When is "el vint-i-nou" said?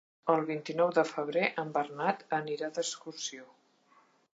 0.35-0.93